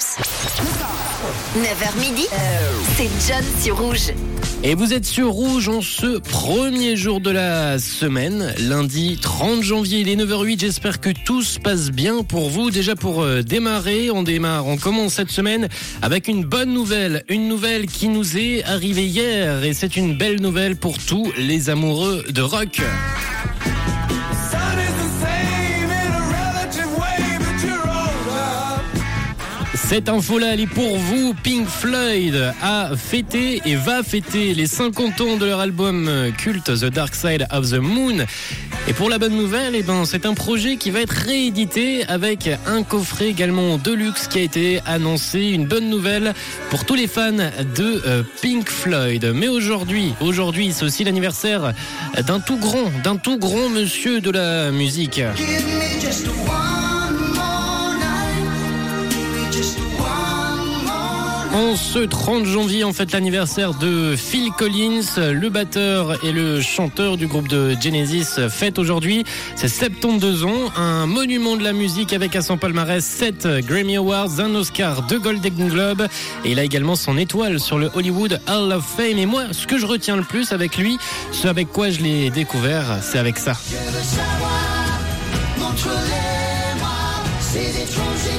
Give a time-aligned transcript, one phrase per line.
[0.00, 0.30] Snaps.
[1.56, 2.26] 9h midi,
[2.96, 4.12] c'est John sur Rouge.
[4.62, 10.00] Et vous êtes sur Rouge en ce premier jour de la semaine, lundi 30 janvier,
[10.00, 10.60] il est 9h08.
[10.60, 12.70] J'espère que tout se passe bien pour vous.
[12.70, 15.68] Déjà pour euh, démarrer, on démarre, on commence cette semaine
[16.00, 17.22] avec une bonne nouvelle.
[17.28, 21.68] Une nouvelle qui nous est arrivée hier et c'est une belle nouvelle pour tous les
[21.68, 22.80] amoureux de rock.
[29.90, 31.34] Cette info-là, elle est pour vous.
[31.42, 36.08] Pink Floyd a fêté et va fêter les 50 ans de leur album
[36.38, 38.18] culte The Dark Side of the Moon.
[38.86, 42.48] Et pour la bonne nouvelle, eh ben, c'est un projet qui va être réédité avec
[42.68, 45.40] un coffret également de luxe qui a été annoncé.
[45.40, 46.34] Une bonne nouvelle
[46.70, 49.32] pour tous les fans de euh, Pink Floyd.
[49.34, 51.72] Mais aujourd'hui, aujourd'hui, c'est aussi l'anniversaire
[52.28, 55.20] d'un tout grand, d'un tout grand monsieur de la musique.
[61.52, 67.16] En ce 30 janvier, en fait l'anniversaire de Phil Collins, le batteur et le chanteur
[67.16, 69.24] du groupe de Genesis, fête aujourd'hui.
[69.56, 74.38] C'est 72 ans, un monument de la musique avec à son palmarès 7 Grammy Awards,
[74.38, 76.06] un Oscar, deux Golden Globe
[76.44, 79.18] et il a également son étoile sur le Hollywood Hall of Fame.
[79.18, 80.98] Et moi, ce que je retiens le plus avec lui,
[81.32, 83.54] ce avec quoi je l'ai découvert, c'est avec ça.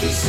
[0.00, 0.24] Des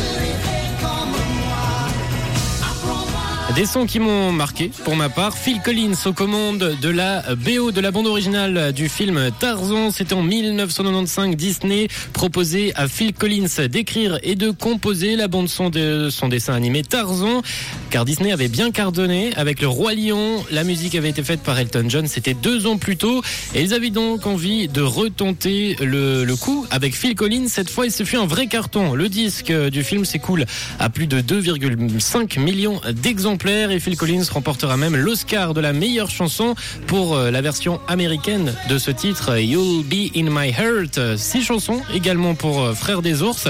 [3.66, 5.36] sons qui m'ont marqué pour ma part.
[5.36, 9.90] Phil Collins aux commandes de la BO de la bande originale du film Tarzan.
[9.90, 11.36] C'était en 1995.
[11.36, 16.54] Disney proposait à Phil Collins d'écrire et de composer la bande son de son dessin
[16.54, 17.42] animé Tarzan.
[17.90, 20.44] Car Disney avait bien cardonné avec le Roi Lion.
[20.50, 22.06] La musique avait été faite par Elton John.
[22.06, 23.22] C'était deux ans plus tôt.
[23.54, 27.48] Et ils avaient donc envie de retenter le, le coup avec Phil Collins.
[27.48, 28.94] Cette fois, il se fut un vrai carton.
[28.94, 30.44] Le disque du film s'écoule
[30.78, 36.10] à plus de 2,5 millions d'exemplaires et Phil Collins remportera même l'Oscar de la meilleure
[36.10, 36.54] chanson
[36.86, 41.18] pour euh, la version américaine de ce titre You'll Be in My Heart.
[41.18, 43.48] Six chansons également pour euh, Frères des ours.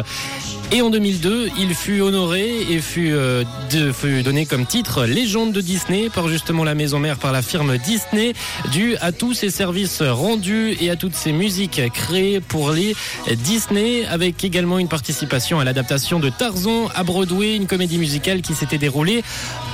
[0.73, 3.45] Et en 2002, il fut honoré et fut, euh,
[3.93, 7.79] fut, donné comme titre légende de Disney par justement la maison mère, par la firme
[7.79, 8.33] Disney,
[8.73, 12.97] dû à tous ses services rendus et à toutes ses musiques créées pour les
[13.45, 18.55] Disney, avec également une participation à l'adaptation de Tarzan à Broadway, une comédie musicale qui
[18.55, 19.23] s'était déroulée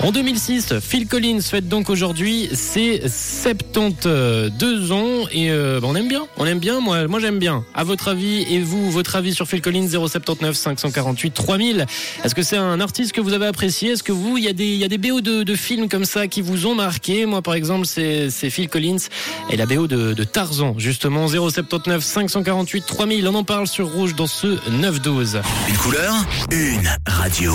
[0.02, 0.80] en 2006.
[0.80, 6.58] Phil Collins fête donc aujourd'hui ses 72 ans et euh, on aime bien, on aime
[6.58, 7.64] bien, moi, moi j'aime bien.
[7.74, 11.86] À votre avis et vous, votre avis sur Phil Collins 079 548 3000.
[12.24, 13.92] Est-ce que c'est un artiste que vous avez apprécié?
[13.92, 16.04] Est-ce que vous, il y a des, il y a des BO de, films comme
[16.04, 17.26] ça qui vous ont marqué?
[17.26, 19.08] Moi, par exemple, c'est Phil Collins
[19.50, 23.28] et la BO de, de Tarzan, justement 079 548 3000.
[23.28, 25.42] On en parle sur Rouge dans ce 9-12.
[25.68, 26.14] Une couleur,
[26.50, 27.54] une radio.